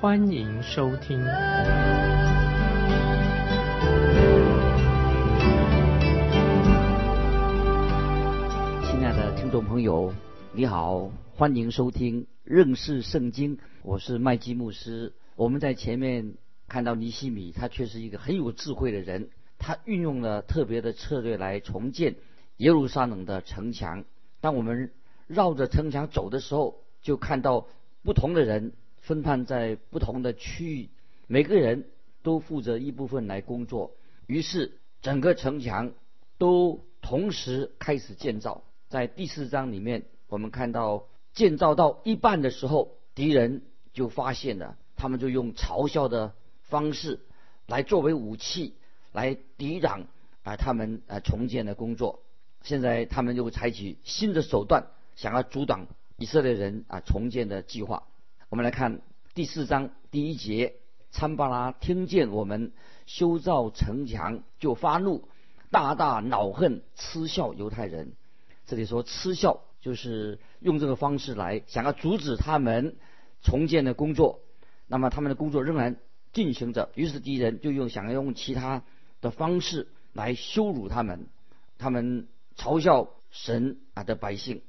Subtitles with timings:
[0.00, 1.18] 欢迎收听。
[8.82, 10.14] 亲爱的听众朋友，
[10.54, 15.12] 你好，欢迎收听认识圣经，我是麦基牧师。
[15.36, 16.32] 我们在前面
[16.66, 19.28] 看到尼西米，他却是一个很有智慧的人。
[19.58, 22.16] 他运用了特别的策略来重建
[22.56, 24.06] 耶路撒冷的城墙。
[24.40, 24.92] 当我们
[25.26, 27.66] 绕着城墙走的时候，就看到
[28.02, 28.72] 不同的人
[29.10, 30.88] 分判在不同的区域，
[31.26, 31.88] 每个人
[32.22, 33.90] 都负责一部分来工作。
[34.28, 35.90] 于是整个城墙
[36.38, 38.62] 都同时开始建造。
[38.88, 47.18] 在第四章里面，我们看到建造到一半的时候，敌人就发现了，他们就用嘲笑的方式
[47.66, 48.74] 来作为武器。
[49.10, 50.06] 来抵挡
[50.44, 52.22] 啊，他们啊重建的工作。
[52.62, 54.86] 现在他们又采取新的手段，
[55.16, 58.04] 想要阻挡以色列人啊重建的计划。
[58.50, 59.00] 我们来看
[59.32, 60.74] 第四章第一节：
[61.12, 62.72] 参巴拉听见我们
[63.06, 65.28] 修造城墙，就发怒，
[65.70, 68.12] 大大恼恨，嗤笑犹太人。
[68.66, 72.96] 这里说嗤笑，就是用这个方式来想要阻止他们
[73.40, 74.40] 重建的工作。
[74.88, 76.00] 那么他们的工作仍然
[76.32, 78.82] 进行着，于是敌人就用想要用其他。
[79.20, 81.28] 的方式来羞辱他们，
[81.78, 84.62] 他们嘲笑神啊的百姓。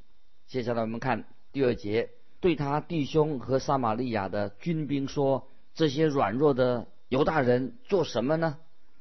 [0.46, 2.10] 接下来我们看第二节，
[2.42, 8.58] 对他弟兄和撒玛利亚的军兵说：“这些软弱的犹大人做什么呢？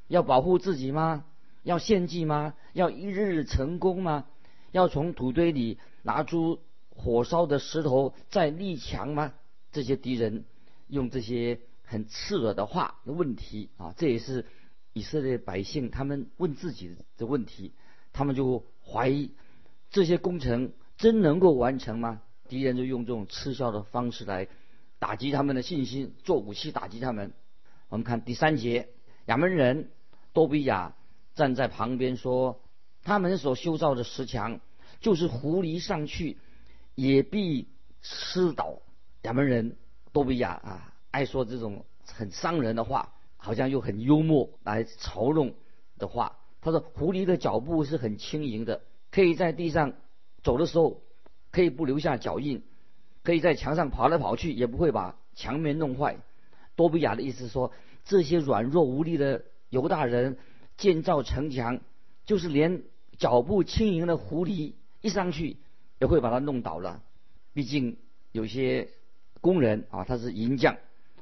[0.07, 1.25] 要保护自己吗？
[1.63, 2.53] 要献祭吗？
[2.71, 4.25] 要一日成功吗？
[4.71, 9.33] 要从土堆里拿出火烧的石头再立墙吗？”
[9.73, 10.45] 这些敌人
[10.87, 14.45] 用这些很刺耳的话的问题啊，这也是。
[14.93, 17.71] 以色列百姓他们问自己的问题，
[18.11, 19.31] 他们就怀疑
[19.89, 22.21] 这些工程真能够完成吗？
[22.51, 24.49] 敌人就用这种嗤笑的方式来
[24.99, 27.31] 打击他们的信心，做武器打击他们。
[27.87, 28.89] 我们看第三节，
[29.27, 29.89] 亚门人
[30.33, 30.93] 多比亚
[31.33, 32.61] 站在旁边说
[33.03, 34.59] ：“他们所修造的石墙，
[34.99, 36.37] 就是狐狸上去
[36.95, 37.69] 也必
[38.01, 38.81] 吃倒。”
[39.23, 39.77] 亚门人
[40.11, 43.13] 多比亚啊，爱说这种很伤人的话。
[43.43, 45.55] 好像又很幽默来嘲弄
[45.97, 49.93] 的话，他说：“狐狸的脚步是很轻盈的，可以在地上
[50.43, 51.01] 走的时候
[51.51, 52.63] 可以不留下脚印，
[53.23, 56.17] 可以在墙上跑来跑去，也不会把墙面弄坏。”
[56.75, 57.71] 多比亚的意思说，
[58.05, 60.37] 这些软弱无力的犹大人
[60.77, 61.81] 建造城墙，
[62.25, 62.83] 就是连
[63.17, 65.57] 脚步轻盈的狐狸一上去
[65.99, 67.03] 也会把它弄倒了。
[67.53, 67.97] 毕竟
[68.31, 68.89] 有些
[69.41, 70.77] 工人啊，他是银匠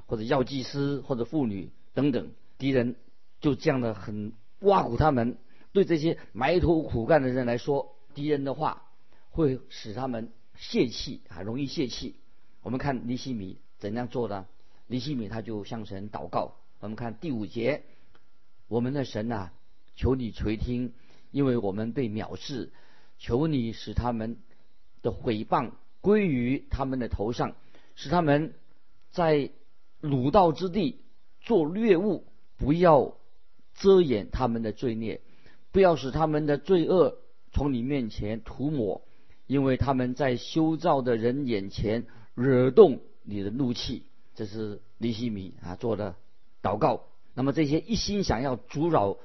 [0.06, 1.72] 或者药剂师或者妇女。
[1.96, 2.96] 等等，敌人
[3.42, 5.38] 就这样的很挖苦他们。
[5.74, 8.84] 对这些埋头苦干的人来说，敌人的话
[9.30, 12.16] 会使他们泄气啊，容易泄气。
[12.62, 14.46] 我们看尼西米怎样做的？
[14.88, 16.56] 尼西米他就向神祷告。
[16.80, 17.84] 我们看第五节，
[18.68, 19.52] 我们的神呐，
[19.96, 20.94] 求你垂听，
[21.32, 22.72] 因为我们被藐视，
[23.18, 24.38] 求你使他们
[25.02, 27.56] 的毁谤归于他们的头上，
[27.96, 28.54] 使他们
[29.12, 29.52] 在
[30.02, 31.02] 鲁道之地。
[31.42, 32.26] 做掠物，
[32.58, 33.16] 不要
[33.74, 35.22] 遮掩他们的罪孽，
[35.72, 37.18] 不要使他们的罪恶
[37.54, 39.08] 从你面前涂抹，
[39.50, 42.06] 因为他们在修造的人眼前
[42.36, 44.04] 惹动你的怒气。
[44.36, 46.16] 这是尼西米啊做的
[46.62, 47.08] 祷告。
[47.34, 49.18] 那么这些一心想要阻扰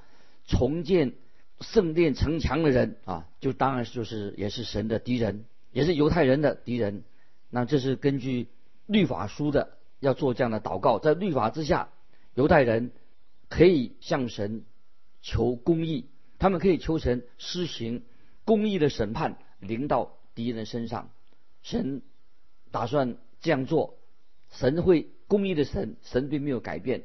[0.46, 1.12] 重建
[1.60, 7.04] 圣殿城墙的人啊，就当然就是也是神的敌人，也是犹太人的敌人。
[7.50, 8.48] 那这是根据
[8.86, 11.90] 律法书的要做这样的祷告，在律法之下。
[12.32, 12.92] 犹太人
[13.50, 14.64] 可以向神
[15.20, 16.06] 求公义，
[16.38, 18.02] 他们可以求神施行
[18.44, 21.10] 公义的审判，临到敌人身上。
[21.62, 22.02] 神
[22.70, 23.96] 打算这样做，
[24.50, 27.04] 神会公义的神，神并没有改变。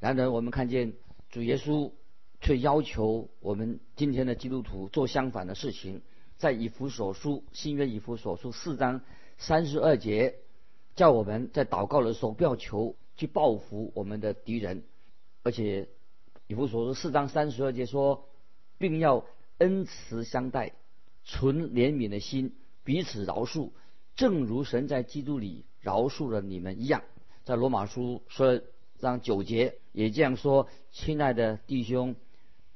[0.00, 0.94] 然而，我们看见
[1.30, 1.92] 主耶稣
[2.40, 6.02] 却要求我们今天的基督徒做相反的事情。
[6.38, 9.02] 在以弗所书新约以弗所书四章
[9.38, 10.36] 三十二节，
[10.96, 12.96] 叫我们在祷告的时候不要求。
[13.14, 14.84] 去报复我们的敌人，
[15.42, 15.90] 而且
[16.46, 18.26] 以弗所说四章三十二节说，
[18.78, 19.26] 并要
[19.58, 20.72] 恩慈相待，
[21.24, 22.54] 存怜悯的心，
[22.84, 23.70] 彼此饶恕，
[24.16, 27.02] 正如神在基督里饶恕了你们一样。
[27.44, 28.60] 在罗马书说
[28.98, 32.14] 让九节也这样说：“亲爱的弟兄，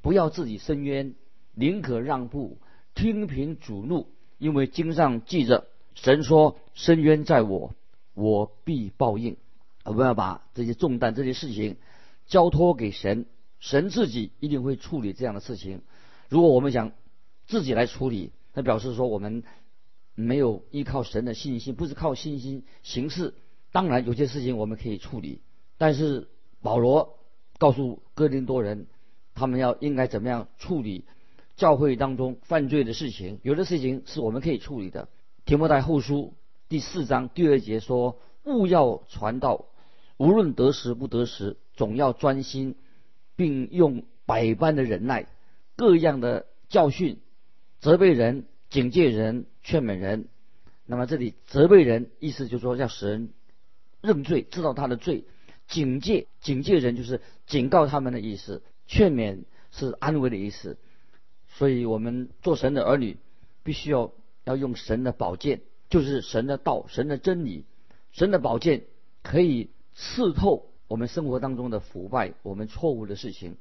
[0.02, 1.14] 不要自己伸冤，
[1.54, 2.58] 宁可让步，
[2.94, 4.08] 听凭主怒，
[4.38, 7.74] 因为经上记着，神说：伸冤在我，
[8.14, 9.36] 我必报应。”
[9.84, 11.76] 我们要把这些重担、这些事情
[12.26, 13.26] 交托给神，
[13.60, 15.82] 神自己一定会处理这样的事情。
[16.28, 16.90] 如果我们想
[17.46, 19.44] 自己来处理，那表示说我们
[20.14, 23.34] 没有依靠神的信心，不是靠信心行事。
[23.70, 25.42] 当然，有些事情我们可以处理，
[25.76, 26.28] 但是
[26.62, 27.18] 保罗
[27.58, 28.86] 告诉哥林多人，
[29.34, 31.04] 他们要应该怎么样处理
[31.54, 33.40] 教会当中犯罪的事情。
[33.42, 35.08] 有的事情是我们可以处理的。
[35.44, 36.32] 提摩太后书
[36.70, 39.66] 第四章第二节说：“勿要传道。”
[40.16, 42.76] 无论得时不得时，总要专心，
[43.36, 45.26] 并用百般的忍耐，
[45.76, 47.20] 各样的教训，
[47.80, 50.28] 责备人、警戒人、劝勉人。
[50.84, 53.30] 那么这里责备人，意思就是说要使人
[54.00, 55.24] 认罪，知道他的罪；
[55.66, 60.78] 警戒、警戒人就是警告他们的意思；劝勉是安慰的意思。
[61.48, 63.16] 所以我们做神的儿女，
[63.62, 64.12] 必须要
[64.44, 67.64] 要用神的宝剑，就是神的道、神的真理、
[68.12, 68.84] 神的宝剑
[69.22, 69.70] 可以。
[69.98, 73.56] 刺透我们生活当中的腐败，我们错误的事情，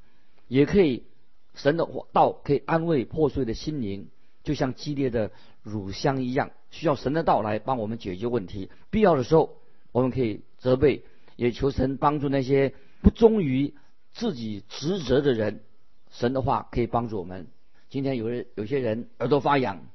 [0.50, 1.06] 也可以
[1.56, 4.10] 神的道可以安慰破碎的心灵，
[4.44, 5.32] 就像激烈的
[5.64, 8.70] 乳香一样，需要神的道来帮我们解决问题。
[8.90, 9.58] 必要的时候，
[9.92, 11.04] 我们可以责备，
[11.36, 13.74] 也求神帮助那些不忠于
[14.12, 15.64] 自己职责的人。
[16.12, 17.48] 神的话可以帮助我们。
[17.90, 19.88] 今天有人有些人耳朵发痒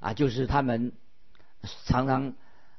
[0.00, 0.92] 啊，就是他们
[1.84, 2.34] 常常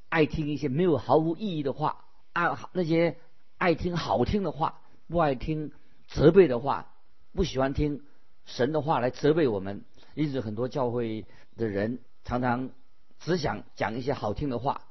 [0.10, 2.06] 爱听一些没有毫无意义的话。
[2.34, 3.18] 爱那些
[3.58, 5.72] 爱听好听的话，不爱听
[6.08, 6.92] 责备的话，
[7.34, 8.04] 不喜欢听
[8.48, 9.84] 神的话来责备我们。
[10.16, 12.72] 因此，很多教会的人常常
[13.20, 14.82] 只想讲一些好听的话。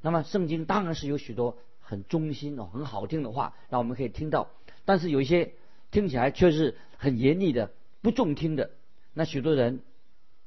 [0.00, 4.48] 那么，圣经当然是有许多很忠心哦、很好听的话，让我们可以听到。
[4.86, 5.52] 但是，有一些
[5.90, 7.70] 听起来却是很严厉的、
[8.00, 8.70] 不中听的。
[9.12, 9.82] 那许多人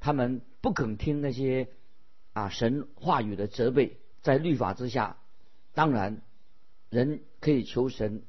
[0.00, 1.68] 他们不肯听那些
[2.32, 5.18] 啊神话语的责备，在律法之下，
[5.74, 6.20] 当然。
[6.90, 8.22] 人可以求神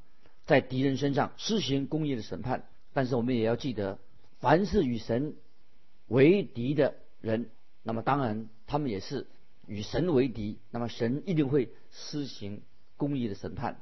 [0.44, 4.00] 在敌人身上施行公义的审判，但是我们也要记得，
[4.46, 5.34] 凡是与神
[6.06, 7.50] 为敌的人，
[7.82, 9.26] 那么当然他们也是
[9.66, 12.62] 与神为敌，那么神一定会施行
[12.96, 13.80] 公义的审判。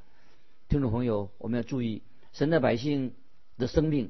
[0.67, 2.01] 听众朋友，我们要注意，
[2.33, 3.13] 神的百姓
[3.59, 4.09] 的生命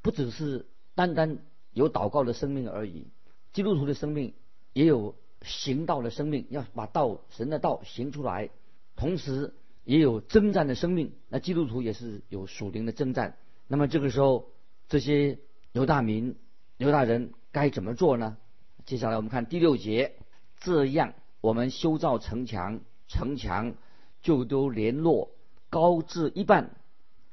[0.00, 1.40] 不只是单单
[1.74, 3.08] 有祷告的生命而已，
[3.52, 4.32] 基督徒的生命
[4.72, 8.48] 也有行道的生命，要把道神的道行出来，
[8.96, 9.52] 同时。
[9.84, 13.36] 也有征战的生命，那基督徒也是有属灵的征战。
[13.66, 14.48] 那么这个时候，
[14.88, 15.40] 这些
[15.72, 16.36] 犹大民、
[16.76, 18.36] 犹大人该怎么做呢？
[18.84, 20.16] 接下来我们看第六节，
[20.60, 23.72] 这样我们修造城墙，城墙
[24.20, 25.30] 就都联络
[25.70, 26.76] 高至一半，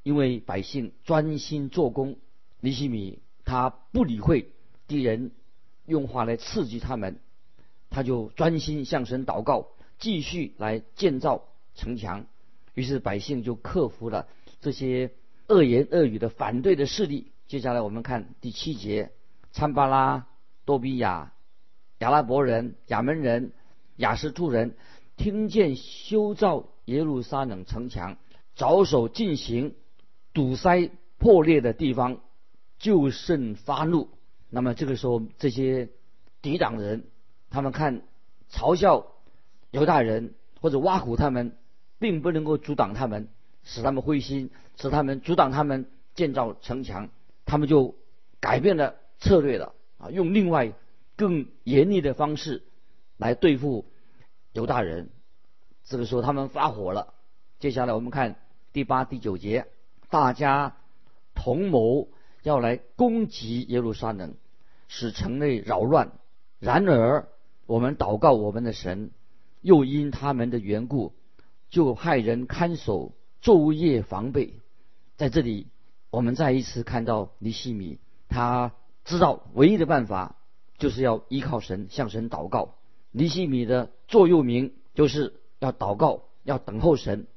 [0.04, 2.18] 因为百姓专心做工。
[2.62, 4.54] 尼西米他不理会
[4.88, 5.32] 敌人
[5.86, 7.20] 用话来刺激他们，
[7.90, 12.26] 他就专心向神祷告，继续来建造城墙。
[12.74, 14.30] 于是百姓就克服了
[14.62, 15.12] 这些
[15.48, 17.34] 恶言恶语的反对的势力。
[17.50, 19.10] 接下来我们看第七节：
[19.52, 20.28] 参巴拉、
[20.66, 21.34] 多比亚、
[21.98, 23.54] 亚拉伯人、亚门人、
[23.96, 24.76] 亚斯突人，
[25.18, 28.18] 听见修造耶路撒冷城墙，
[28.54, 29.74] 着手进行
[30.32, 32.20] 堵塞破裂的地方，
[32.78, 34.10] 就甚发怒。
[34.52, 35.90] 那么这个时候，这些
[36.44, 37.06] 抵挡人，
[37.50, 38.04] 他们看
[38.52, 39.08] 嘲笑
[39.72, 41.58] 犹大人或者挖苦他们。
[41.98, 43.28] 并不能够阻挡他们，
[43.62, 47.10] 使他们灰心，使他们阻挡他们建造城墙，
[47.50, 47.96] 他们就
[48.40, 50.72] 改变了策略了啊，用另外
[51.16, 52.62] 更严厉的方式
[53.18, 53.86] 来对付
[54.54, 55.10] 犹大人。
[55.84, 57.16] 这个时候他们发火了。
[57.60, 58.36] 接下来我们看
[58.72, 59.66] 第八、第九节，
[60.12, 60.78] 大家
[61.34, 62.10] 同谋
[62.44, 64.36] 要来攻击耶路撒冷，
[64.88, 66.12] 使城内扰乱。
[66.60, 67.28] 然而
[67.66, 69.10] 我们祷告我们的神，
[69.62, 71.16] 又因他们的缘故。
[71.72, 74.60] 就派人看守，昼夜防备。
[75.18, 75.68] 在这里，
[76.10, 78.74] 我们再一次看到尼西米，他
[79.06, 80.36] 知道唯一的办法
[80.78, 82.76] 就是要依靠神，向神祷告。
[83.12, 87.28] 尼西米的座右铭就是要祷告，要等候神。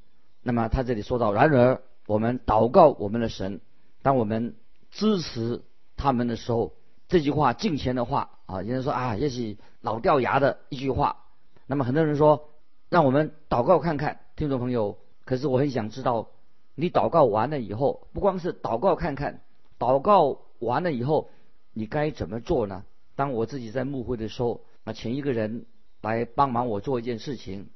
[0.41, 3.61] 那么他这里说到：然而我们祷告我们的神，
[4.01, 4.55] 当我们
[4.91, 5.63] 支持
[5.95, 6.73] 他们的时候，
[7.07, 11.17] 这句话敬虔的话啊，有人说啊，也许老掉牙的一句话。
[11.65, 12.49] 那么很多人说。
[12.89, 14.99] 让我们祷告看看，听众朋友。
[15.25, 16.27] 可是我很想知道，
[16.75, 19.41] 你祷告完了以后，不光是祷告看看，
[19.77, 21.29] 祷告完了以后，
[21.73, 22.83] 你该怎么做呢？
[23.15, 25.65] 当我自己在牧会的时候，啊，请一个人
[26.01, 27.69] 来帮忙我做一件事情，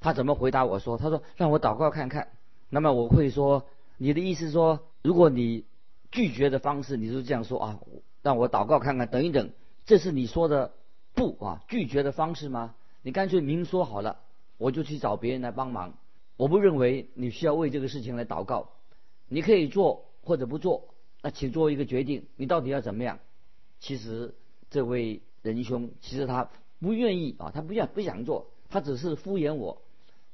[0.00, 0.96] 他怎么回答我说？
[0.96, 2.28] 他说让我祷告看看。
[2.70, 3.66] 那么我会说，
[3.98, 5.66] 你的意思说，如果你
[6.10, 7.80] 拒绝的方式，你是这样说啊，
[8.22, 9.50] 让我祷告看看，等一等，
[9.84, 10.72] 这是你说的
[11.14, 12.74] 不啊拒绝的方式吗？
[13.02, 14.18] 你干脆明说好了，
[14.56, 15.94] 我就去找别人来帮忙。
[16.40, 18.70] 我不认为你需要为这个事情来祷告，
[19.28, 23.18] 你可以做或者不做，那请做一个决定，你到底要怎么样？
[23.78, 24.34] 其实
[24.70, 26.48] 这位仁兄，其实他
[26.80, 29.82] 不愿意啊，他不愿不想做，他只是敷衍我，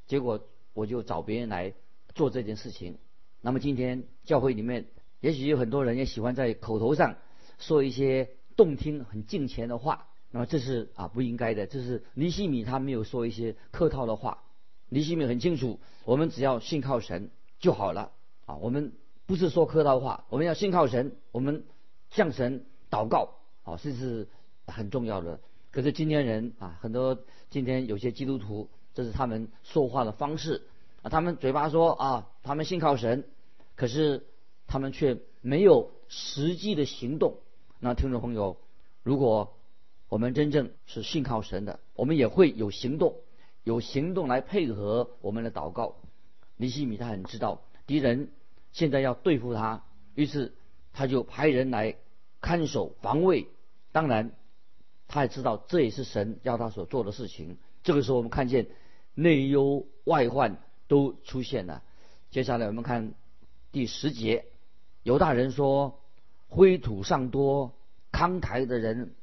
[0.07, 1.75] 结果我就找别人来
[2.15, 2.99] 做这件事情。
[3.41, 4.87] 那么今天教会里面，
[5.19, 7.17] 也许有很多人也喜欢在口头上
[7.59, 10.07] 说一些动听、很敬虔的话。
[10.31, 14.45] 那么这是啊不应该的，这是尼西米他没有说一些客套的话。
[14.89, 18.13] 尼西米很清楚，我们只要信靠神就好了
[18.45, 18.57] 啊。
[18.57, 18.93] 我们
[19.27, 21.65] 不是说客套话，我们要信靠神，我们
[22.11, 24.29] 向神祷告啊，这是
[24.67, 25.41] 很重要的。
[25.73, 27.19] 可是今天人啊，很多
[27.51, 30.63] 今天有些基督徒，这是他们说话的方式
[31.03, 33.29] 啊，他们嘴巴说啊，他们信靠神，
[33.75, 34.25] 可是
[34.67, 37.39] 他们却没有实际的行动。
[37.81, 38.57] 那听众朋友，
[39.03, 39.55] 如果
[40.09, 43.17] 我们真正是信靠神的，我们也会有行动，
[43.67, 45.97] 有行动来配合我们的祷告。
[46.57, 48.31] 尼西米他很知道敌人
[48.71, 49.83] 现在要对付他，
[50.15, 50.55] 于是
[50.93, 51.97] 他就派人来
[52.41, 53.49] 看守防卫。
[53.91, 54.31] 当然，
[55.09, 57.59] 他也知道这也是神要他所做的事情。
[57.83, 58.69] 这个时候，我们看见
[59.15, 61.83] 内忧外患都出现了。
[62.31, 63.15] 接下来我们看
[63.73, 64.45] 第十节，
[65.03, 65.99] 犹大人说
[66.47, 67.75] ：“灰土尚多，
[68.13, 69.17] 慷慨的人。”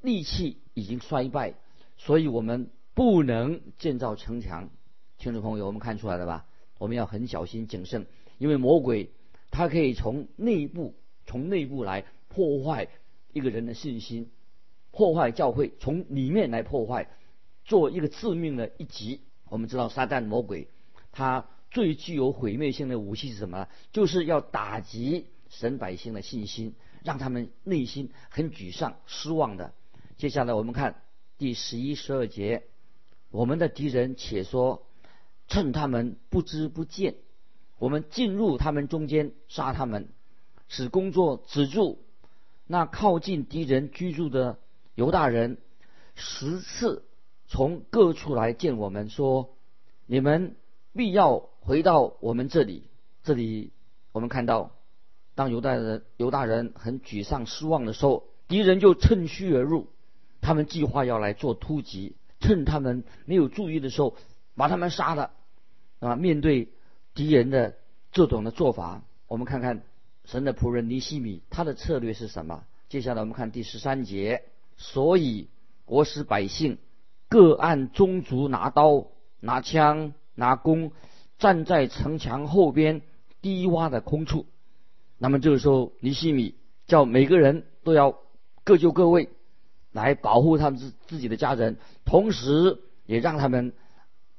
[0.00, 1.54] 力气已经衰败，
[1.96, 4.70] 所以我们不能建造城墙。
[5.18, 6.46] 听众朋友，我们看出来了吧？
[6.78, 9.12] 我们要很小心谨慎，因为魔鬼
[9.52, 12.88] 他可以从内部从内部来破坏
[13.32, 14.32] 一个人的信心，
[14.90, 17.08] 破坏教会，从里面来破坏，
[17.64, 19.20] 做一个致命的一击。
[19.48, 20.66] 我们知道撒旦魔鬼
[21.12, 23.68] 他最具有毁灭性的武器是什么？
[23.92, 26.74] 就是要打击神百姓的信心，
[27.04, 29.72] 让他们内心很沮丧、失望的。
[30.16, 31.00] 接下来我们看
[31.38, 32.64] 第十一、十二节，
[33.30, 34.86] 我们的敌人且说，
[35.48, 37.16] 趁他们不知不见，
[37.78, 40.08] 我们进入他们中间杀他们，
[40.68, 41.98] 使工作止住。
[42.66, 44.58] 那靠近敌人居住的
[44.94, 45.58] 犹大人
[46.14, 47.04] 十次
[47.46, 49.54] 从各处来见我们，说：
[50.06, 50.56] 你们
[50.92, 52.84] 必要回到我们这里。
[53.22, 53.72] 这里
[54.12, 54.72] 我们看到，
[55.34, 59.88] 当犹大人犹大人很沮丧失望的时候，敌人就趁虚而入。
[60.40, 64.16] 他们计划要来做突击，趁他们没有注意的时候
[64.54, 65.32] 把他们杀了。
[66.00, 66.68] 啊，面对
[67.14, 67.74] 敌人的
[68.12, 69.82] 这种的做法，我们看看
[70.24, 72.64] 神的仆人尼西米他的策略是什么？
[72.88, 74.44] 接下来我们看第十三节，
[74.76, 75.48] 所以
[75.86, 76.78] 我使百姓
[77.28, 79.08] 各按宗族拿刀、
[79.40, 80.92] 拿枪、拿弓，
[81.38, 83.02] 站在城墙后边
[83.42, 84.46] 低洼的空处。
[85.18, 86.54] 那么这个时候，尼西米
[86.86, 88.18] 叫每个人都要
[88.62, 89.30] 各就各位。
[89.98, 93.72] 来保护他们自自己的家人，同时也让他们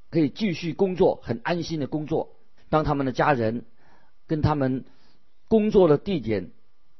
[0.10, 2.30] 可以继续工作，很安心的工作。
[2.70, 3.66] 当他们的家人
[4.26, 4.86] 跟他们
[5.48, 6.52] 工作的地点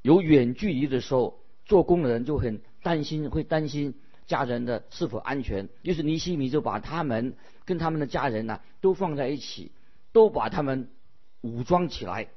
[0.02, 5.70] 有远距离的时候，做工的人就很担心，会担心家人的是否安全。
[5.84, 7.36] 于是尼西米就把他们
[7.66, 9.72] 跟他们的家人呢都放在一起，
[10.12, 10.90] 都把他们
[11.42, 12.28] 武装起来。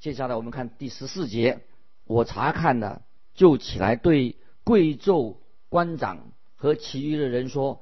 [0.00, 1.60] 接下来我们看第十四节，
[2.04, 3.02] 我查看了，
[3.34, 5.36] 就起来对贵胄。
[5.72, 7.80] 官长和其余的人说：“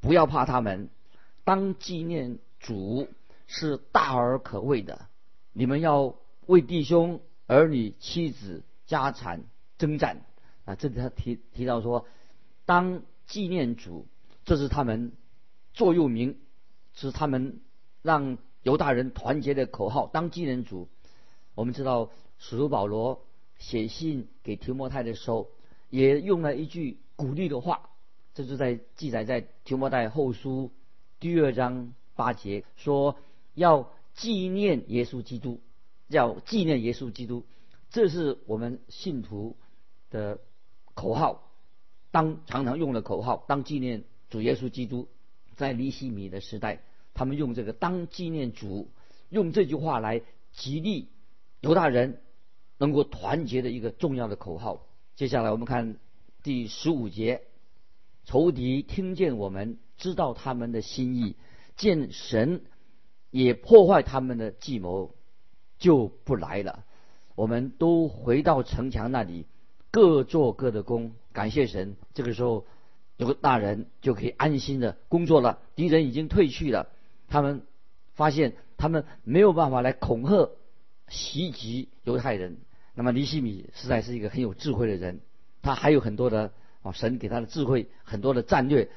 [0.00, 0.88] 不要怕他们，
[1.42, 3.08] 当纪念主
[3.48, 5.08] 是大而可畏的。
[5.52, 6.14] 你们要
[6.46, 9.42] 为弟兄、儿女、妻子、家产
[9.78, 10.24] 征战。”
[10.64, 12.06] 啊，这里他提提到说
[12.66, 14.06] ：“当纪念主，
[14.44, 15.10] 这是他们
[15.72, 16.38] 座右铭，
[16.92, 17.60] 是他们
[18.02, 20.06] 让犹大人团结的口号。
[20.06, 20.88] 当纪念主，
[21.56, 23.24] 我们知道使徒保罗
[23.58, 25.48] 写信给提摩太的时候，
[25.90, 27.90] 也用了一句。”鼓励的话，
[28.34, 30.72] 这是在记载在提摩太后书
[31.20, 33.16] 第二章八节，说
[33.54, 35.60] 要纪念耶稣基督，
[36.08, 37.44] 要纪念耶稣基督，
[37.90, 39.56] 这是我们信徒
[40.10, 40.40] 的
[40.94, 41.52] 口号，
[42.10, 43.44] 当常常用的口号。
[43.46, 45.06] 当纪念主耶稣基督，
[45.54, 46.82] 在尼西米的时代，
[47.14, 48.90] 他们用这个当纪念主，
[49.28, 50.20] 用这句话来
[50.52, 51.08] 激励
[51.60, 52.20] 犹大人
[52.76, 54.84] 能够团结的一个重要的口号。
[55.14, 55.96] 接下来我们看。
[56.44, 57.40] 第十五节，
[58.26, 61.36] 仇敌听见我们知道他们的心意，
[61.74, 62.60] 见神
[63.30, 65.14] 也破坏他们的计谋，
[65.78, 66.84] 就不来了。
[67.34, 69.46] 我们都回到城墙那里，
[69.90, 71.96] 各做各的工，感谢神。
[72.12, 72.66] 这个时候，
[73.16, 75.60] 有个大人就可以安心的工作了。
[75.74, 76.90] 敌人已经退去了，
[77.26, 77.62] 他们
[78.12, 80.50] 发现他们没有办法来恐吓、
[81.08, 82.58] 袭击犹太人。
[82.92, 85.20] 那么尼西米实在是一个很有智慧的人，
[85.64, 86.52] 他还有很多的
[86.82, 88.90] 啊神给他的智慧，很多的战略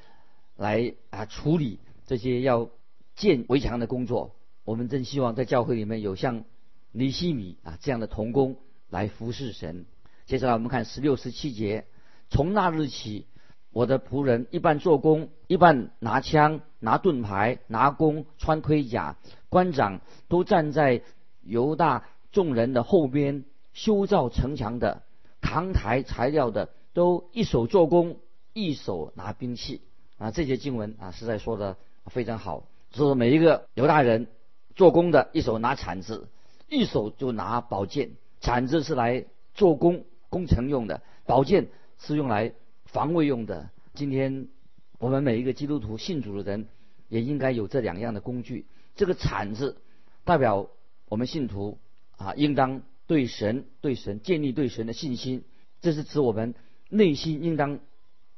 [0.57, 2.69] 来啊处理这些要
[3.15, 4.35] 建围墙的工作。
[4.65, 6.43] 我们真希望在教会里面有像
[6.91, 8.57] 尼西米啊这样的童工
[8.89, 9.85] 来服侍神。
[10.25, 11.85] 接下来我们看十六、十七节，
[12.29, 13.25] 从那日起。
[13.71, 19.17] 我的仆人一半做工，一半拿枪、拿盾牌、拿弓、穿盔甲。
[19.49, 21.03] 官长都站在
[21.43, 25.03] 犹大众人的后边，修造城墙的、
[25.47, 28.17] 扛抬材料的，都一手做工，
[28.51, 29.81] 一手拿兵器。
[30.17, 31.77] 啊，这些经文啊，实在说的
[32.07, 32.67] 非常好。
[32.91, 34.27] 说每一个犹大人
[34.75, 36.27] 做工的，一手拿铲子，
[36.67, 38.11] 一手就拿宝剑。
[38.41, 42.53] 铲子是来做工工程用的，宝剑是用来。
[42.85, 43.69] 防卫用的。
[43.95, 44.47] 今天
[44.97, 46.69] 我们每一个基督徒信主的人，
[47.09, 48.65] 也应该有这两样的工具。
[48.95, 49.81] 这个铲子
[50.23, 50.69] 代表
[51.09, 51.77] 我们信徒
[52.15, 55.43] 啊，应当对神、对神建立对神的信心。
[55.81, 56.53] 这是指我们
[56.89, 57.79] 内心应当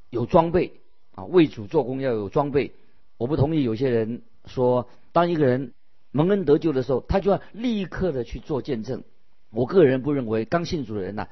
[0.10, 0.80] 有装备
[1.16, 2.72] 啊，为主做工要有装备。
[3.18, 5.74] 我不同意有些人说，当一个人
[6.12, 9.04] 蒙恩得救的时候，他就要立刻的去做见证。
[9.50, 11.28] 我个人不认为刚信主的人呐，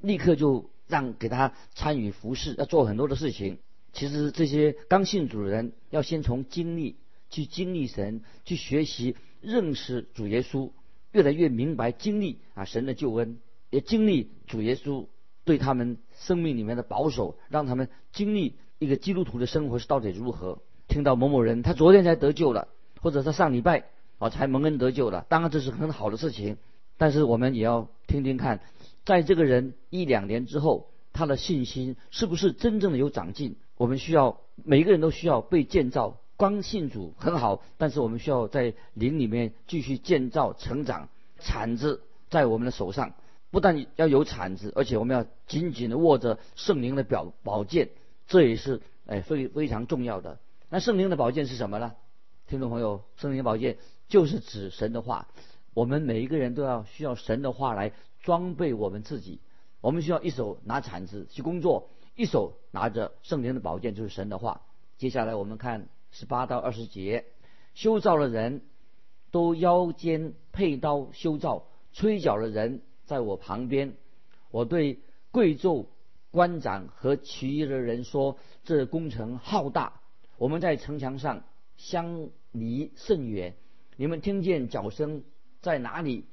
[0.00, 0.70] 立刻就。
[0.88, 3.56] 让给他参与服侍，要做很多的事情。
[3.94, 6.96] 其实这些刚信主的人，要先从经历
[7.30, 10.70] 去经历神，去学习认识主耶稣，
[11.12, 13.38] 越来越明白经历啊神的救恩，
[13.70, 15.06] 也经历主耶稣
[15.44, 20.58] 对他们生命里面的保守，让他们经历一个基督徒的生活是到底如何。
[20.88, 22.68] 听到某某人他昨天才得救了，
[23.00, 23.84] 或者他上礼拜
[24.18, 26.56] 啊才蒙恩得救了，当然这是很好的事情。
[26.98, 28.60] 但是我们也要听听看。
[29.04, 33.56] 在这个人一两年之后，他的信心是不是真正的有长进？
[33.76, 36.18] 我们需要每个人都需要被建造。
[36.36, 41.08] 光信主很好，但是我们需要在灵里面继续建造成长。
[41.38, 43.14] 铲子在我们的手上，
[43.50, 47.90] 不但要有铲子，而且我们要紧紧的握着圣灵的表宝剑，
[48.26, 50.38] 这也是哎非非常重要的。
[50.68, 51.94] 那圣灵的宝剑是什么呢？
[52.46, 55.28] 听众朋友，圣灵宝剑就是指神的话。
[55.74, 57.92] 我们每一个人都要需要神的话来。
[58.22, 59.40] 装备我们自己，
[59.80, 64.60] 我们需要一手拿铲子去工作，一手拿着圣灵的宝剑，就是神的话。
[64.96, 67.24] 接下来我们看十八到二十节，
[67.74, 68.62] 修造的人
[69.32, 73.94] 都腰间佩刀修造，吹角的人在我旁边。
[74.50, 75.00] 我对
[75.32, 75.86] 贵胄
[76.30, 80.00] 官长和其余的人说：“这工程浩大，
[80.38, 81.42] 我们在城墙上
[81.76, 83.56] 相离甚远，
[83.96, 85.24] 你们听见脚声
[85.60, 86.26] 在哪里，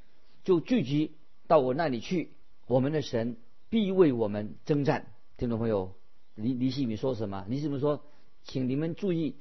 [0.43, 1.15] 就聚集。”
[1.49, 2.33] 到我那里去，
[2.67, 3.37] 我们的神
[3.69, 5.07] 必为我们征战。
[5.35, 5.95] 听众朋友，
[6.35, 7.43] 李李希米说什么？
[7.49, 8.03] 李希米说，
[8.43, 9.35] 请你们注意，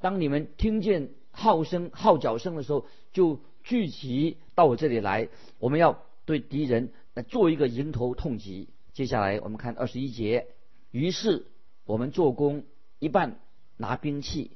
[0.00, 5.28] 当你们听见号声、号角声的时候，就聚集到我这里来。
[5.58, 6.92] 我们要对敌人
[7.28, 8.68] 做一个迎头痛击。
[8.92, 10.48] 接下来我们看二十一节。
[10.90, 11.46] 于是
[11.84, 12.64] 我们做工
[12.98, 13.40] 一半
[13.76, 14.52] 拿兵器，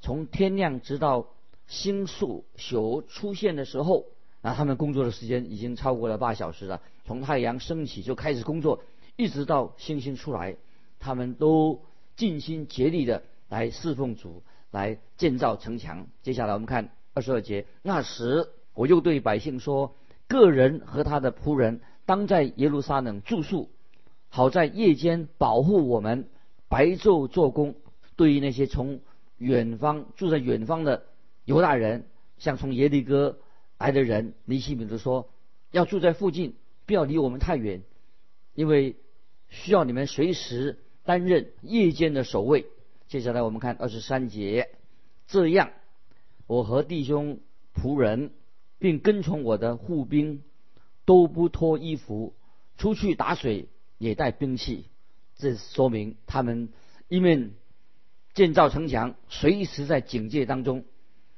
[0.00, 1.28] 从天亮直到
[1.66, 4.06] 星宿宿出现的时候。
[4.44, 8.82] 那他们工作的时间已经超过了八小时了，从太阳升起就开始工作，
[9.16, 10.56] 一直到星星出来，
[10.98, 11.84] 他们都
[12.16, 16.08] 尽心竭力的来侍奉主，来建造城墙。
[16.22, 19.94] 接下来我们看二十二节，那时我又对百姓说：
[20.26, 23.70] 个人和他的仆人当在耶路撒冷住宿，
[24.28, 26.28] 好在夜间保护我们，
[26.68, 27.76] 白昼做工。
[28.16, 28.98] 对于那些从
[29.38, 31.04] 远方住在远方的
[31.44, 32.06] 犹大人，
[32.38, 33.38] 像从耶利哥。
[33.78, 35.28] 来的人，尼西米就说
[35.72, 36.54] ：“要住在附近，
[36.86, 37.82] 不要离我们太远，
[38.54, 38.94] 因为
[39.48, 42.66] 需要你们随时担任夜间的守卫。”
[43.12, 44.70] 接下来我们看二十三节，
[45.26, 45.72] 这样
[46.46, 47.40] 我和弟兄
[47.74, 48.32] 仆人，
[48.78, 50.42] 并跟从我的护兵，
[51.04, 52.34] 都不脱衣服，
[52.78, 54.86] 出去打水也带兵器。
[55.36, 56.70] 这说明他们
[57.08, 57.52] 一面
[58.32, 60.86] 建造城墙，随时在警戒当中。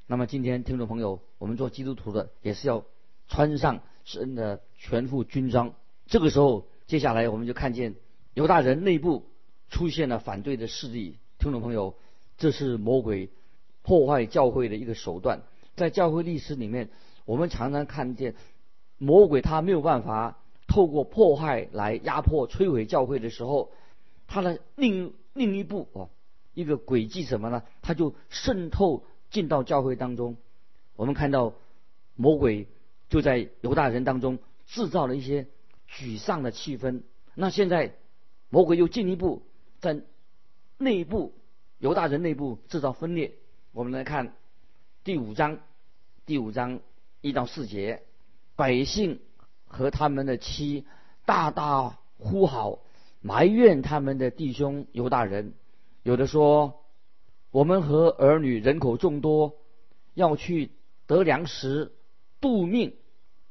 [0.06, 2.84] 那么今天听众朋友，我们做基督徒的也是要
[3.26, 5.74] 穿上神的全副军装。
[6.06, 7.96] 这个时候，接下来我们就看见
[8.32, 9.28] 犹大人内部
[9.70, 11.18] 出现了反对的势力。
[11.44, 11.94] 听众朋友，
[12.38, 13.28] 这是魔鬼
[13.82, 15.42] 破坏教会的一个手段。
[15.76, 16.88] 在教会历史里面，
[17.26, 18.34] 我们常常看见
[18.96, 23.70] 魔鬼他没有办法透过迫害来压迫摧毁教会的时候，
[24.26, 26.08] 他的另另一步哦，
[26.54, 27.62] 一个诡计什么呢？
[27.82, 29.04] 他就渗透。
[29.30, 30.36] 进到教会当中，
[30.94, 31.54] 我们看到
[32.14, 32.68] 魔鬼
[33.08, 35.48] 就在犹大人当中制造了一些
[35.90, 37.02] 沮丧的气氛。
[37.34, 37.96] 那现在
[38.48, 39.42] 魔鬼又进一步
[39.80, 40.02] 在
[40.78, 41.34] 内部
[41.78, 43.34] 犹大人内部制造分裂。
[43.72, 44.34] 我们来看
[45.04, 45.58] 第五章
[46.26, 46.80] 第五章
[47.20, 48.02] 一到四节，
[48.56, 49.20] 百姓
[49.66, 50.84] 和他们的妻
[51.24, 52.80] 大大呼号，
[53.20, 55.54] 埋怨他们的弟兄犹大人。
[56.02, 56.84] 有的说，
[57.50, 59.56] 我们和儿女人口众多，
[60.14, 60.70] 要去
[61.06, 61.92] 得粮食
[62.40, 62.90] 度命；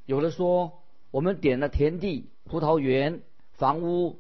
[0.06, 3.22] 有的说，我们点了田地、葡萄园、
[3.54, 4.20] 房屋，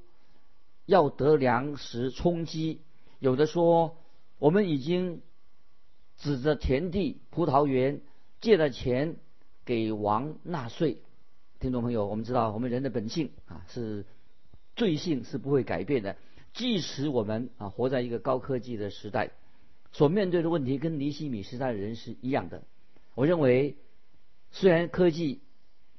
[0.85, 2.79] 要得粮食充饥；
[3.23, 3.95] 有的说，
[4.37, 5.21] 我们已经
[6.17, 8.01] 指着田地、葡萄园
[8.41, 9.15] 借了钱
[9.63, 10.97] 给王纳税。
[11.61, 14.05] 听众朋友，我们知道我们人的本性啊，是
[14.75, 16.17] 罪性是不会改变的。
[16.51, 19.31] 即使我们啊活在一个高科技的时代，
[19.93, 22.61] 所面对的问题跟尼西米时代的人是一样的。
[23.15, 23.77] 我认为，
[24.51, 25.39] 虽然科技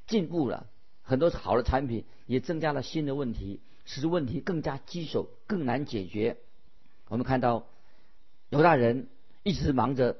[0.06, 0.66] 进步了，
[1.00, 6.36] 很多好的产品也增加了新的问题，使问题更加棘手、更难解决。
[7.08, 7.66] 我们看到
[8.48, 9.08] 犹大人
[9.42, 10.16] 一直忙着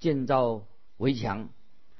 [0.00, 0.64] 建造
[0.96, 1.48] 围墙，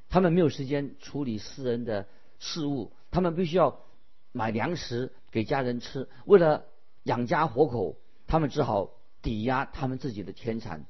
[0.09, 2.07] 他们没有时间处理私人的
[2.39, 3.81] 事务，他们必须要
[4.33, 6.65] 买粮食给家人吃，为了。
[7.05, 8.91] 养家活口，他们只好
[9.23, 10.85] 抵押他们自己的田产。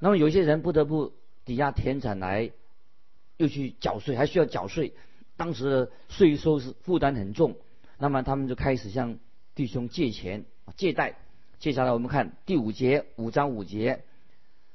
[0.00, 1.12] 那么有些人不得不
[1.44, 2.50] 抵押田产来，
[3.36, 4.94] 又去缴税，还需要缴税。
[5.36, 7.56] 当时的税收是负担很重，
[7.98, 9.20] 那么他们就开始向
[9.54, 10.44] 弟兄借钱、
[10.76, 11.18] 借贷。
[11.64, 14.04] 接下来我们看第五节，五章五节：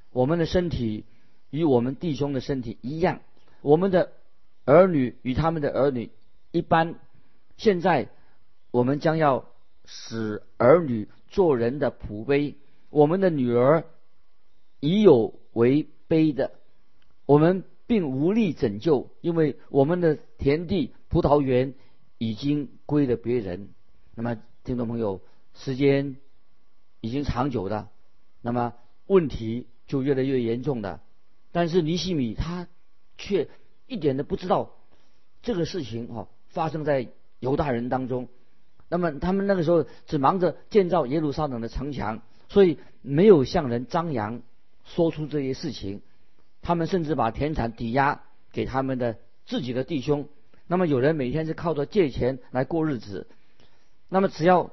[0.09, 1.05] 我们的身体
[1.51, 3.21] 与我们弟兄的身体一样，
[3.61, 4.11] 我们的
[4.65, 6.09] 儿女与他们的儿女
[6.49, 6.95] 一般。
[7.57, 8.09] 现在
[8.71, 9.45] 我们将要。
[9.91, 12.53] 使儿女做人的仆卑，
[12.91, 13.85] 我们的女儿
[14.79, 16.51] 已有为卑的，
[17.25, 21.73] 我们并无力拯救，因为我们的田地、葡萄园
[22.19, 23.69] 已经归了别人。
[24.13, 25.21] 那么，听众朋友，
[25.55, 26.17] 时间
[27.01, 27.87] 已经长久的，
[28.41, 28.73] 那么
[29.07, 30.99] 问题就越来越严重的。
[31.51, 32.67] 但是尼西米他
[33.17, 33.49] 却
[33.87, 34.71] 一点都不知道
[35.41, 37.09] 这个事情哦，发生在
[37.39, 38.27] 犹大人当中。
[38.87, 44.41] 那么他们那个时候只忙着建造耶路撒冷的城墙，所以没有向人张扬
[44.83, 46.01] 说出这些事情。
[46.61, 50.27] 他们甚至把田产抵押给他们的自己的弟兄。
[50.67, 53.27] 那么有人每天是靠着借钱来过日子。
[54.07, 54.71] 那么只要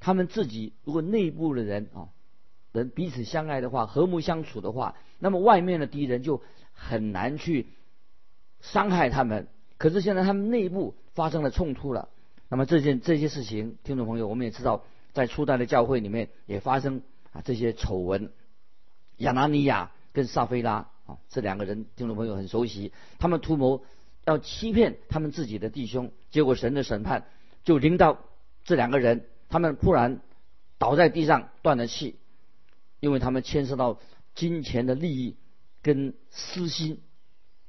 [0.00, 2.08] 他们自己如果内部的人啊，
[2.72, 7.68] 人彼此相爱的话，和睦相处的话，那么外面的敌人就很难去
[8.60, 9.46] 伤害他们。
[9.78, 12.08] 可是现在他们内部发生了冲突了。
[12.48, 18.32] 那么这件这些事情，听众朋友，我们也知道，在初代的教会里面也发生啊这些丑闻。
[19.18, 23.84] 亚拿尼亚跟撒菲拉啊这两个人，听众朋友很熟悉，他们图谋
[24.24, 27.26] 要欺骗他们自己的弟兄，结果神的审判
[27.64, 28.18] 就临到
[28.64, 30.20] 这两个人，他们突然
[30.78, 32.16] 倒在地上断了气，
[33.00, 33.98] 因为他们牵涉到
[34.34, 35.36] 金钱的利益
[35.82, 37.02] 跟私心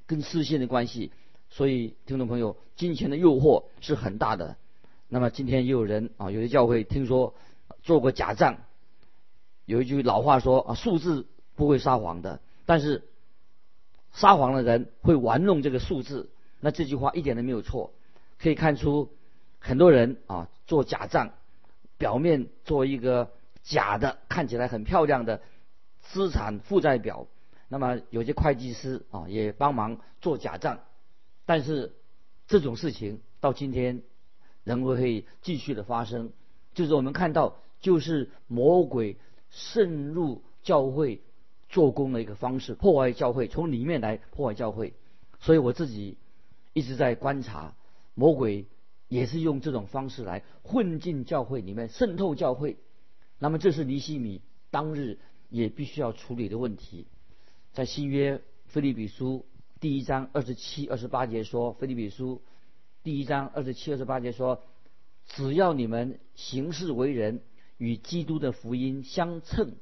[0.05, 1.11] 跟私心的关系，
[1.49, 4.55] 所以听众朋友，金钱的诱惑是很大的。
[5.09, 7.35] 那么今天也有人啊，有些教会听说
[7.83, 8.57] 做过假账，
[9.65, 13.03] 有一句老话说啊，数字不会撒谎的，但是
[14.13, 16.29] 撒谎的人会玩弄这个数字。
[16.59, 17.91] 那这句话一点都没有错，
[18.37, 19.09] 可以看出
[19.59, 21.33] 很多人啊做假账，
[22.01, 25.41] 表面做一个假的，看起来很漂亮的
[25.99, 27.27] 资产负债表。
[27.69, 30.79] 那么有些会计师啊也帮忙做假账，
[31.45, 31.93] 但是
[32.47, 34.01] 这种事情到今天。
[34.63, 36.31] 仍会继续的发生，
[36.75, 39.17] 就是我们看到，就是魔鬼
[39.49, 41.23] 渗入教会
[41.67, 44.93] 做工的一个方式，破坏教会，从里面来破坏教会。
[45.39, 46.15] 所以我自己
[46.73, 47.73] 一直在观察，
[48.13, 48.67] 魔鬼
[49.11, 52.77] 也是用这种方式来混进教会里面，渗透教会。
[53.39, 55.19] 那么这是尼西米当日
[55.49, 57.07] 也必须要处理的问题。
[57.73, 59.45] 在新约菲利比书
[59.81, 62.41] 第一章二十七、二十八节说，菲利比书。
[63.03, 64.63] 第一章二十七、二十八节说
[65.27, 67.41] ：“只要你们行事为人
[67.77, 69.75] 与基督的福音相称，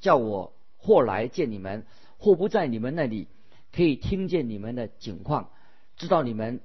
[0.00, 1.86] 叫我或来见你们，
[2.18, 3.26] 或不在你们那里，
[3.72, 5.50] 可以听见你们的景况，
[5.96, 6.60] 知道你们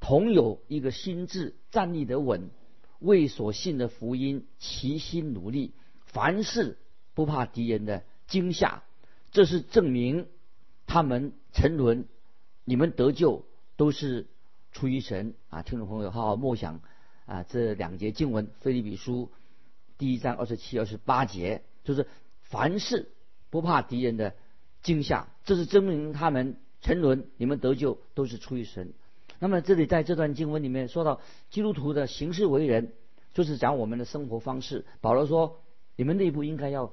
[0.00, 2.50] 同有一个心智，站立得稳，
[2.98, 5.72] 为所信的福音齐心努力，
[6.04, 6.78] 凡事
[7.14, 8.82] 不怕敌人的惊吓。
[9.32, 10.26] 这是证明
[10.86, 12.06] 他们沉沦，
[12.64, 13.44] 你们得救
[13.76, 14.26] 都是。”
[14.72, 16.82] 出于神啊，听众朋友，好好默想
[17.24, 19.30] 啊，这两节经文，《菲利比书》
[19.96, 22.06] 第一章二十七、二十八节，就是
[22.42, 23.08] 凡事
[23.48, 24.34] 不怕敌人的
[24.82, 28.92] 惊吓，这是证明他们沉沦，你们得救都是出于神。
[29.38, 31.20] 那么这里在这段经文里面说到
[31.50, 32.92] 基督徒的行事为人，
[33.34, 34.86] 就是讲我们的生活方式。
[35.00, 35.60] 保罗说，
[35.96, 36.92] 你们内部应该要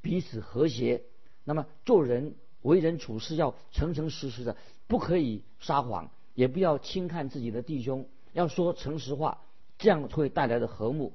[0.00, 1.02] 彼此和谐。
[1.44, 9.42] 那么做人为人处事要诚诚实实的，不可以撒谎，也不要轻看自己的弟兄，要说诚实话，
[9.78, 11.12] 这样会带来的和睦。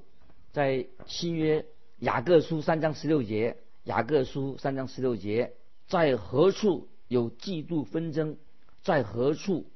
[0.52, 1.64] 在新约
[1.98, 5.54] 雅各书三章十六节，雅各书三章十六节，
[5.86, 8.36] 在何处有嫉妒纷争，
[8.82, 9.66] 在何处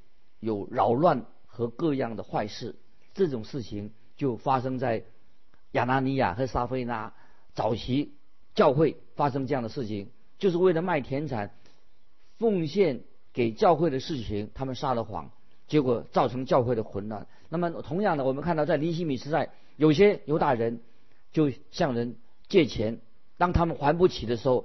[0.43, 2.75] 有扰乱和各样的坏事，
[3.15, 5.05] 这种事情就发生在
[5.71, 7.15] 亚拿尼亚和撒菲拿
[7.55, 8.13] 早期
[8.55, 11.55] 教会发生这样的事情，就是为了卖田产。
[12.39, 15.31] 奉献给教会的事情，他们撒了谎，
[15.69, 17.29] 结果造成教会的混乱。
[17.49, 20.81] 那么同样的，我们看到在尼西米时代，有些犹大人
[21.31, 22.17] 就向人
[22.49, 22.99] 借钱，
[23.39, 24.65] 当他们还不起的时候，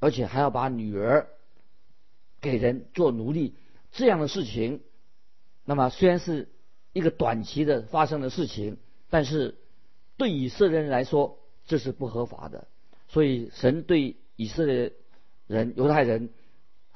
[0.00, 1.28] 而且还要把女儿
[2.40, 3.54] 给人做奴隶，
[3.92, 4.80] 这样的事情，
[5.64, 6.48] 那么虽然是
[6.92, 8.76] 一个短期的发生的事情，
[9.10, 9.56] 但是
[10.16, 12.68] 对以色列人来说这是不合法的。
[13.08, 14.92] 所以神对以色列
[15.46, 16.30] 人、犹太人。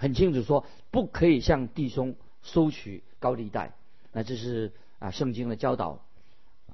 [0.00, 3.74] 很清楚说，不可以向弟兄收取高利贷。
[4.12, 6.06] 那这是啊圣经的教导。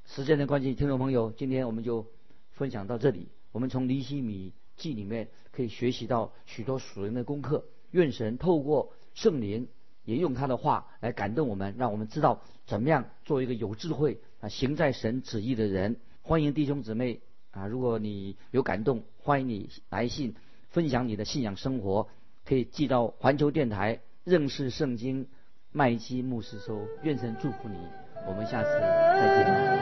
[0.04, 2.06] 时间的关系，听众朋友，今天我们就
[2.50, 3.28] 分享到这里。
[3.50, 7.64] 我们从尼西米记里面可以学习到许多属灵的功课。
[7.92, 9.68] 愿神透过圣灵，
[10.04, 15.96] 也用他的话来感动我们，让我们知道怎么样做一个有智慧啊行在神旨意的人。
[16.22, 20.34] 欢迎弟兄姊妹啊，如果你有感动，欢迎你来信
[20.70, 22.08] 分享你的信仰生活。
[22.46, 25.28] 可以寄到环球电台认识圣经
[25.72, 27.78] 麦基牧师收，愿神祝福你，
[28.28, 29.73] 我们下次再见。